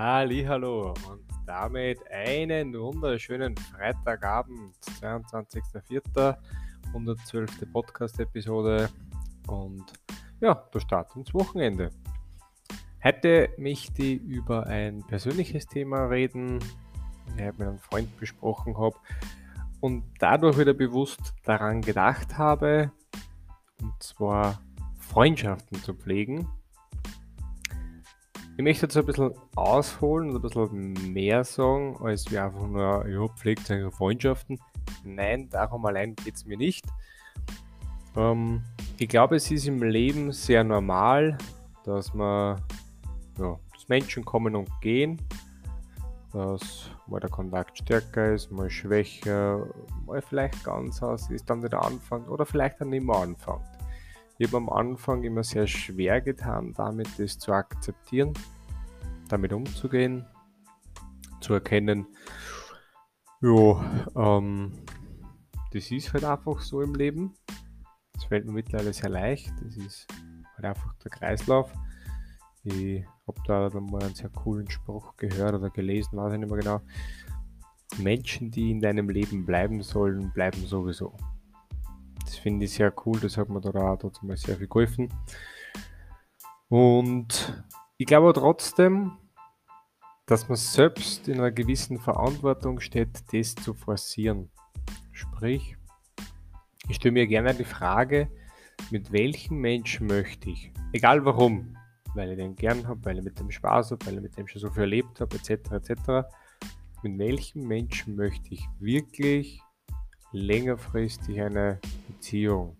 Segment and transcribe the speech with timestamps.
[0.00, 6.36] Hallo und damit einen wunderschönen Freitagabend, 22.04.,
[6.86, 7.72] 112.
[7.72, 8.90] Podcast-Episode
[9.48, 9.86] und
[10.40, 11.90] ja, der Start ins Wochenende.
[13.02, 16.60] Heute möchte ich über ein persönliches Thema reden,
[17.36, 18.94] ich mit einem Freund besprochen habe
[19.80, 22.92] und dadurch wieder bewusst daran gedacht habe,
[23.82, 24.62] und zwar
[24.96, 26.48] Freundschaften zu pflegen
[28.58, 33.06] ich möchte jetzt ein bisschen ausholen und ein bisschen mehr sagen, als wir einfach nur,
[33.06, 34.58] ja, pflegt eure Freundschaften.
[35.04, 36.84] Nein, darum allein geht es mir nicht.
[38.16, 38.64] Ähm,
[38.98, 41.38] ich glaube, es ist im Leben sehr normal,
[41.84, 42.60] dass man,
[43.38, 45.22] ja, dass Menschen kommen und gehen,
[46.32, 49.68] dass mal der Kontakt stärker ist, mal schwächer,
[50.04, 53.62] mal vielleicht ganz aus ist, dann wieder anfängt oder vielleicht dann nicht mehr anfängt.
[54.40, 58.34] Ich habe am Anfang immer sehr schwer getan, damit das zu akzeptieren,
[59.28, 60.26] damit umzugehen,
[61.40, 62.06] zu erkennen,
[63.40, 64.72] ja, ähm,
[65.72, 67.34] das ist halt einfach so im Leben.
[68.14, 69.52] Das fällt mir mittlerweile sehr leicht.
[69.62, 70.06] Das ist
[70.56, 71.72] halt einfach der Kreislauf.
[72.64, 76.58] Ich habe da mal einen sehr coolen Spruch gehört oder gelesen, weiß ich nicht mehr
[76.58, 76.80] genau.
[77.98, 81.16] Menschen, die in deinem Leben bleiben sollen, bleiben sowieso.
[82.24, 85.08] Das finde ich sehr cool, das hat mir da auch mal sehr viel geholfen.
[86.68, 87.64] Und
[88.00, 89.18] ich glaube trotzdem,
[90.26, 94.50] dass man selbst in einer gewissen Verantwortung steht, das zu forcieren.
[95.10, 95.76] Sprich,
[96.88, 98.30] ich stelle mir gerne die Frage,
[98.92, 101.76] mit welchem Menschen möchte ich, egal warum,
[102.14, 104.46] weil ich den gern habe, weil ich mit dem Spaß habe, weil ich mit dem
[104.46, 106.28] schon so viel erlebt habe, etc., etc.,
[107.02, 109.60] mit welchem Menschen möchte ich wirklich
[110.30, 112.76] längerfristig eine Beziehung,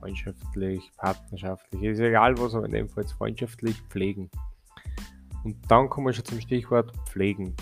[0.00, 4.30] freundschaftlich, partnerschaftlich, ist egal was, aber in dem Fall jetzt freundschaftlich pflegen.
[5.44, 7.54] Und dann kommen wir schon zum Stichwort pflegen.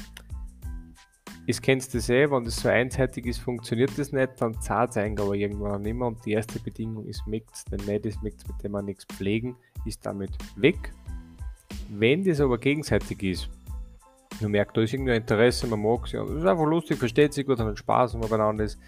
[1.47, 4.97] Ich kennst du eh, wenn das so einseitig ist, funktioniert das nicht, dann zahlt es
[4.98, 6.08] aber irgendwann nicht mehr.
[6.08, 9.56] Und die erste Bedingung ist Mix, denn nicht ist Mix, mit dem man nichts pflegen,
[9.86, 10.92] ist damit weg.
[11.88, 13.48] Wenn das aber gegenseitig ist,
[14.41, 17.32] du merkst, da ist irgendein Interesse, man mag sie, und es ist einfach lustig, versteht
[17.32, 18.78] sich gut, hat Spaß und beieinander ist,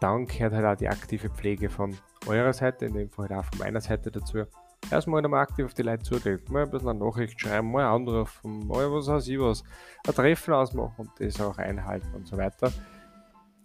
[0.00, 1.96] dann gehört halt auch die aktive Pflege von
[2.26, 4.44] eurer Seite, in dem Fall halt auch von meiner Seite dazu.
[4.90, 8.66] Erstmal einmal aktiv auf die Leute zugehen, mal ein bisschen eine Nachricht schreiben, mal anrufen,
[8.68, 9.64] mal was weiß ich was,
[10.06, 12.72] ein Treffen ausmachen und das auch einhalten und so weiter.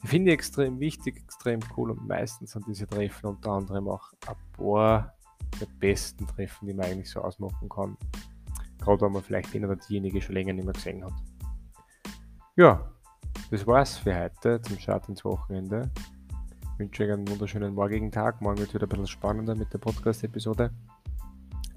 [0.03, 4.35] Ich finde extrem wichtig, extrem cool und meistens sind diese Treffen unter anderem auch ein
[4.57, 5.13] paar
[5.59, 7.97] der besten Treffen, die man eigentlich so ausmachen kann.
[8.79, 11.13] Gerade wenn man vielleicht den oder diejenige schon länger nicht mehr gesehen hat.
[12.55, 12.91] Ja,
[13.51, 15.91] das war's für heute zum Start ins Wochenende.
[16.73, 18.41] Ich wünsche euch einen wunderschönen morgigen Tag.
[18.41, 20.71] Morgen wird wieder ein bisschen spannender mit der Podcast-Episode.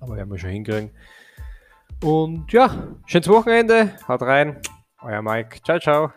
[0.05, 0.91] Aber werden wir schon hinkriegen.
[2.03, 3.97] Und ja, schönes Wochenende.
[4.07, 4.61] Haut rein.
[5.01, 5.63] Euer Mike.
[5.65, 6.13] Ciao, ciao.